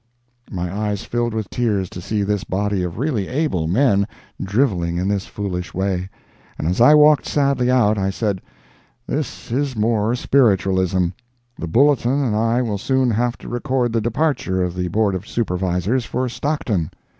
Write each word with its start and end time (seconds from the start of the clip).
My 0.49 0.75
eyes 0.75 1.03
filled 1.03 1.35
with 1.35 1.51
tears 1.51 1.87
to 1.91 2.01
see 2.01 2.23
this 2.23 2.43
body 2.43 2.81
of 2.81 2.97
really 2.97 3.27
able 3.27 3.67
men 3.67 4.07
driveling 4.43 4.97
in 4.97 5.07
this 5.07 5.27
foolish 5.27 5.75
way, 5.75 6.09
and 6.57 6.67
as 6.67 6.81
I 6.81 6.95
walked 6.95 7.27
sadly 7.27 7.69
out, 7.69 7.99
I 7.99 8.09
said 8.09 8.41
"This 9.05 9.51
is 9.51 9.75
more 9.75 10.15
spiritualism; 10.15 11.09
the 11.55 11.67
Bulletin 11.67 12.19
and 12.19 12.35
I 12.35 12.63
will 12.63 12.79
soon 12.79 13.11
have 13.11 13.37
to 13.37 13.47
record 13.47 13.93
the 13.93 14.01
departure 14.01 14.63
of 14.63 14.73
the 14.73 14.87
Board 14.87 15.13
of 15.13 15.27
Supervisors 15.27 16.03
for 16.03 16.27
Stockton. 16.27 16.89